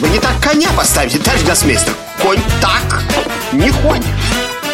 [0.00, 1.92] Вы не так коня поставите, товарищ гроссмейстер
[2.22, 3.02] Конь так
[3.52, 4.06] не ходит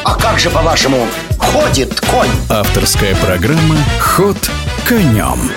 [0.05, 1.05] А как же, по-вашему,
[1.37, 2.31] ходит конь?
[2.49, 4.37] Авторская программа «Ход
[4.89, 5.51] конем»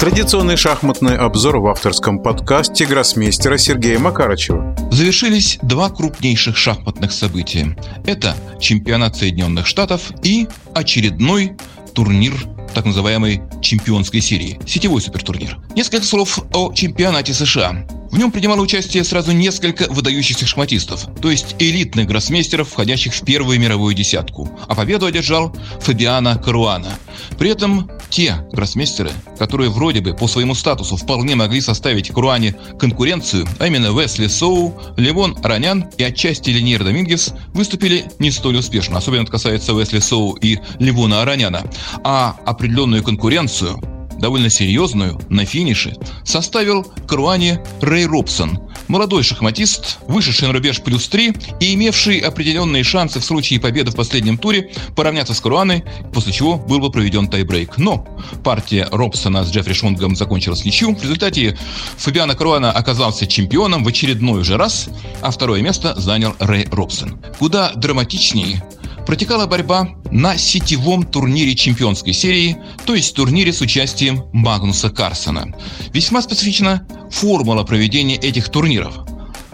[0.00, 4.76] Традиционный шахматный обзор в авторском подкасте гроссмейстера Сергея Макарычева.
[4.90, 7.76] Завершились два крупнейших шахматных события.
[8.06, 11.56] Это чемпионат Соединенных Штатов и очередной
[11.94, 12.34] турнир
[12.74, 15.58] так называемой чемпионской серии, сетевой супертурнир.
[15.74, 17.84] Несколько слов о чемпионате США.
[18.10, 23.60] В нем принимало участие сразу несколько выдающихся шахматистов, то есть элитных гроссмейстеров, входящих в первую
[23.60, 26.98] мировую десятку, а победу одержал Фабиана Каруана.
[27.38, 33.46] При этом те гроссмейстеры, которые вроде бы по своему статусу вполне могли составить Каруане конкуренцию,
[33.58, 38.98] а именно Весли Соу, Левон Аранян и отчасти Линьер Домингес, выступили не столь успешно.
[38.98, 41.70] Особенно это касается Весли Соу и Левона Араняна.
[42.04, 48.58] А определенную конкуренцию довольно серьезную, на финише, составил Круани Рэй Робсон,
[48.88, 53.96] молодой шахматист, вышедший на рубеж плюс 3 и имевший определенные шансы в случае победы в
[53.96, 57.78] последнем туре поравняться с Круаной, после чего был бы проведен тайбрейк.
[57.78, 58.06] Но
[58.42, 60.94] партия Робсона с Джеффри Шонгом закончилась ничью.
[60.94, 61.58] В результате
[61.96, 64.88] Фабиана Круана оказался чемпионом в очередной уже раз,
[65.20, 67.18] а второе место занял Рэй Робсон.
[67.38, 68.62] Куда драматичнее
[69.08, 75.56] протекала борьба на сетевом турнире чемпионской серии, то есть турнире с участием Магнуса Карсона.
[75.94, 78.98] Весьма специфична формула проведения этих турниров.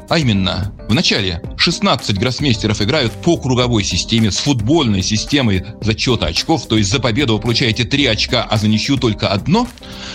[0.08, 6.66] А именно, в начале 16 гроссмейстеров играют по круговой системе с футбольной системой зачета очков,
[6.66, 9.68] то есть за победу вы получаете 3 очка, а за ничью только одно.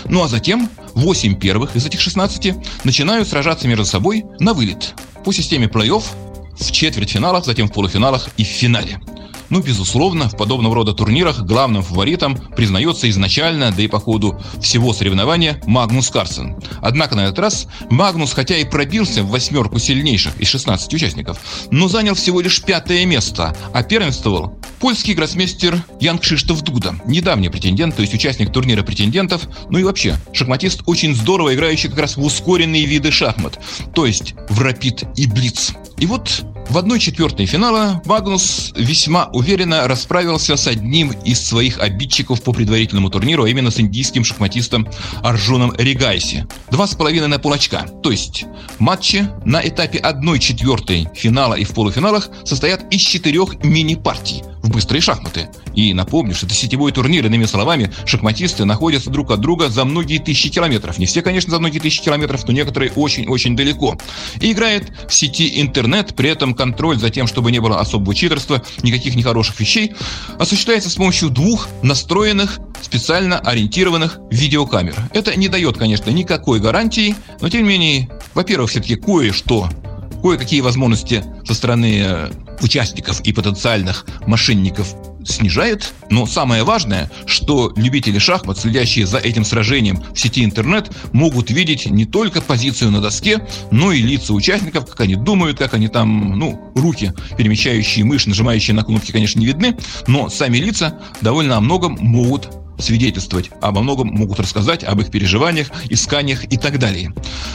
[0.04, 5.32] Ну а затем 8 первых из этих 16 начинают сражаться между собой на вылет по
[5.32, 6.04] системе плей-офф
[6.58, 9.00] в четвертьфиналах, затем в полуфиналах и в финале.
[9.50, 14.92] Ну, безусловно, в подобного рода турнирах главным фаворитом признается изначально, да и по ходу всего
[14.92, 16.56] соревнования, Магнус Карсен.
[16.80, 21.40] Однако на этот раз Магнус, хотя и пробился в восьмерку сильнейших из 16 участников,
[21.72, 27.96] но занял всего лишь пятое место, а первенствовал польский гроссмейстер Ян Кшиштоф Дуда, недавний претендент,
[27.96, 32.22] то есть участник турнира претендентов, ну и вообще шахматист, очень здорово играющий как раз в
[32.22, 33.58] ускоренные виды шахмат,
[33.94, 35.72] то есть в рапид и блиц.
[36.00, 42.42] И вот в одной четвертой финала Магнус весьма уверенно расправился с одним из своих обидчиков
[42.42, 44.88] по предварительному турниру, а именно с индийским шахматистом
[45.22, 46.46] Арджуном Ригайси.
[46.70, 47.86] Два с половиной на полочка.
[48.02, 48.46] То есть
[48.78, 55.00] матчи на этапе одной четвертой финала и в полуфиналах состоят из четырех мини-партий в быстрые
[55.00, 55.48] шахматы.
[55.74, 60.18] И напомню, что это сетевой турнир, иными словами, шахматисты находятся друг от друга за многие
[60.18, 60.98] тысячи километров.
[60.98, 63.98] Не все, конечно, за многие тысячи километров, но некоторые очень-очень далеко.
[64.40, 68.62] И играет в сети интернет, при этом контроль за тем, чтобы не было особого читерства,
[68.82, 69.94] никаких нехороших вещей,
[70.38, 74.94] осуществляется с помощью двух настроенных специально ориентированных видеокамер.
[75.12, 79.68] Это не дает, конечно, никакой гарантии, но тем не менее, во-первых, все-таки кое-что
[80.22, 82.30] кое-какие возможности со стороны э,
[82.60, 90.02] участников и потенциальных мошенников снижает, но самое важное, что любители шахмат, следящие за этим сражением
[90.14, 95.00] в сети интернет, могут видеть не только позицию на доске, но и лица участников, как
[95.00, 99.76] они думают, как они там, ну, руки, перемещающие мышь, нажимающие на кнопки, конечно, не видны,
[100.06, 105.68] но сами лица довольно о многом могут свидетельствовать, обо многом могут рассказать, об их переживаниях,
[105.88, 107.12] исканиях и так далее.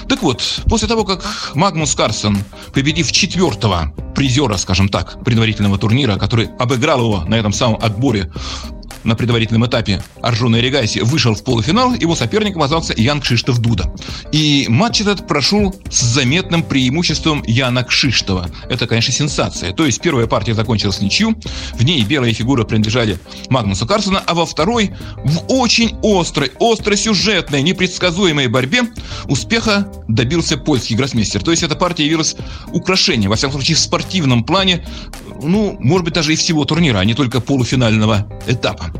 [0.07, 2.37] Так вот, после того, как Магнус Карсон,
[2.73, 8.31] победив четвертого призера, скажем так, предварительного турнира, который обыграл его на этом самом отборе
[9.05, 13.93] на предварительном этапе Аржуна Регайси вышел в полуфинал, его соперником оказался Ян Кшиштов Дуда.
[14.31, 18.49] И матч этот прошел с заметным преимуществом Яна Кшиштова.
[18.69, 19.71] Это, конечно, сенсация.
[19.71, 21.35] То есть первая партия закончилась ничью,
[21.73, 24.91] в ней белые фигуры принадлежали Магнусу Карсона, а во второй
[25.23, 28.83] в очень острой, остросюжетной, непредсказуемой борьбе
[29.25, 31.43] успеха добился польский гроссмейстер.
[31.43, 32.35] То есть эта партия явилась
[32.73, 34.85] украшением, во всяком случае в спортивном плане,
[35.41, 38.91] ну, может быть, даже и всего турнира, а не только полуфинального этапа.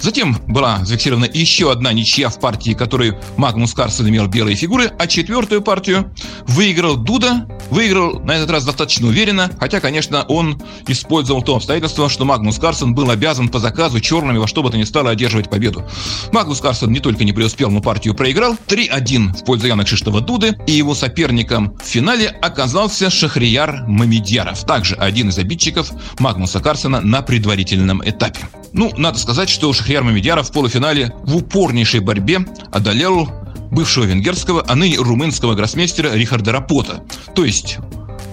[0.00, 5.06] Затем была зафиксирована еще одна ничья в партии, которой Магнус Карсон имел белые фигуры, а
[5.06, 6.12] четвертую партию
[6.46, 12.24] выиграл Дуда, выиграл на этот раз достаточно уверенно, хотя, конечно, он использовал то обстоятельство, что
[12.24, 15.84] Магнус Карсон был обязан по заказу черными во что бы то ни стало одерживать победу.
[16.32, 20.56] Магнус Карсон не только не преуспел, но партию проиграл 3-1 в пользу Яна Кшиштова Дуды,
[20.66, 27.20] и его соперником в финале оказался Шахрияр Мамедьяров, также один из обидчиков Магнуса Карсона на
[27.20, 28.48] предварительном этапе.
[28.72, 33.28] Ну, надо сказать, что Шахрияр Мамедьяров в полуфинале в упорнейшей борьбе одолел
[33.70, 37.02] бывшего венгерского, а ныне румынского гроссмейстера Рихарда Рапота.
[37.34, 37.78] То есть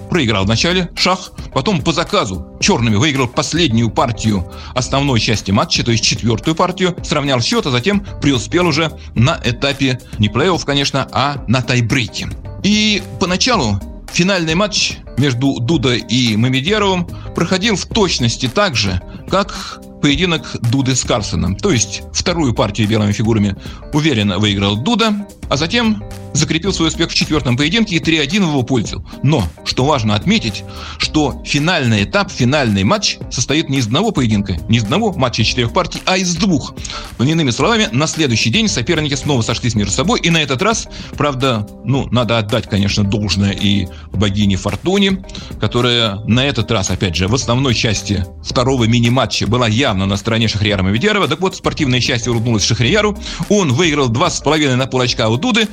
[0.08, 5.90] проиграл в начале шах, потом по заказу черными выиграл последнюю партию основной части матча, то
[5.90, 11.44] есть четвертую партию, сравнял счет, а затем преуспел уже на этапе не плей-офф, конечно, а
[11.46, 12.28] на тайбрейке.
[12.62, 13.80] И поначалу
[14.12, 21.04] финальный матч между Дуда и Мамедьяровым проходил в точности так же, как поединок Дуды с
[21.04, 21.56] Карсоном.
[21.56, 23.56] То есть вторую партию белыми фигурами
[23.92, 26.02] уверенно выиграл Дуда, а затем
[26.32, 29.04] закрепил свой успех в четвертом поединке и 3-1 в его пользу.
[29.22, 30.64] Но, что важно отметить,
[30.98, 35.72] что финальный этап, финальный матч состоит не из одного поединка, не из одного матча четырех
[35.72, 36.74] партий, а из двух.
[37.18, 40.88] Но, иными словами, на следующий день соперники снова сошлись между собой, и на этот раз,
[41.16, 45.24] правда, ну, надо отдать, конечно, должное и богине Фортуне,
[45.60, 50.48] которая на этот раз, опять же, в основной части второго мини-матча была явно на стороне
[50.48, 51.28] Шахрияра Маведярова.
[51.28, 53.16] Так вот, спортивное счастье улыбнулось Шахрияру.
[53.48, 55.68] Он выиграл 2,5 на полочка у Дуды.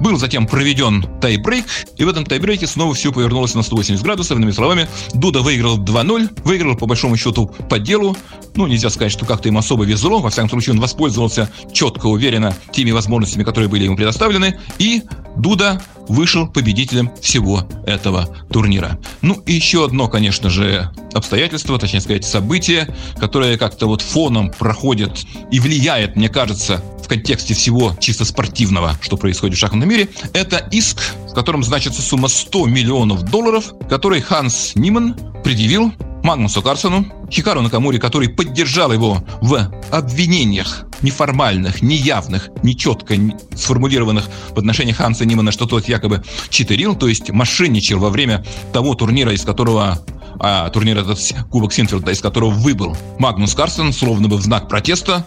[0.00, 1.64] Был затем проведен тайбрейк,
[1.96, 4.36] и в этом тайбрейке снова все повернулось на 180 градусов.
[4.38, 8.16] Иными словами, Дуда выиграл 2-0, выиграл по большому счету по делу.
[8.54, 10.18] Ну, нельзя сказать, что как-то им особо везло.
[10.20, 14.58] Во всяком случае, он воспользовался четко, уверенно теми возможностями, которые были ему предоставлены.
[14.78, 15.02] И
[15.36, 18.98] Дуда вышел победителем всего этого турнира.
[19.22, 25.26] Ну и еще одно, конечно же, обстоятельство, точнее сказать, событие, которое как-то вот фоном проходит
[25.50, 30.56] и влияет, мне кажется, в контексте всего чисто спортивного, что происходит в шахматном мире, это
[30.72, 30.98] иск,
[31.30, 35.92] в котором значится сумма 100 миллионов долларов, который Ханс Ниман предъявил
[36.24, 43.16] Магнусу Карсону, Хикару Накамури, который поддержал его в обвинениях неформальных, неявных, нечетко
[43.54, 48.94] сформулированных в отношении Ханса Нимана, что тот якобы читерил, то есть мошенничал во время того
[48.94, 49.98] турнира, из которого
[50.38, 51.18] а, турнир этот
[51.50, 55.26] Кубок Синфилда, из которого выбыл Магнус Карсон, словно бы в знак протеста.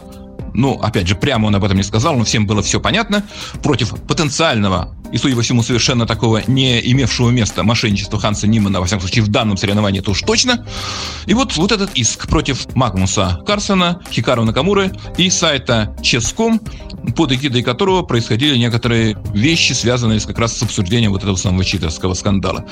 [0.53, 3.23] Ну, опять же, прямо он об этом не сказал, но всем было все понятно,
[3.61, 8.85] против потенциального и, судя по всему, совершенно такого не имевшего места мошенничества Ханса Нимана, во
[8.85, 10.65] всяком случае, в данном соревновании, это уж точно.
[11.25, 16.59] И вот, вот этот иск против Магнуса Карсона, Хикару Накамуры и сайта Ческом,
[17.15, 22.13] под эгидой которого происходили некоторые вещи, связанные как раз с обсуждением вот этого самого читерского
[22.13, 22.65] скандала.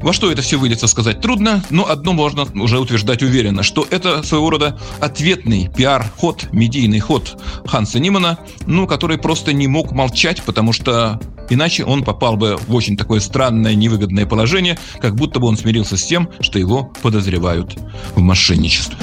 [0.00, 4.22] Во что это все выльется, сказать трудно, но одно можно уже утверждать уверенно, что это
[4.22, 10.74] своего рода ответный пиар-ход, медийный ход Ханса Нимана, ну, который просто не мог молчать, потому
[10.74, 11.20] что
[11.64, 15.96] иначе он попал бы в очень такое странное, невыгодное положение, как будто бы он смирился
[15.96, 17.74] с тем, что его подозревают
[18.14, 18.98] в мошенничестве.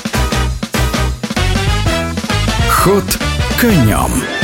[2.69, 3.03] Ход
[3.59, 4.40] конем.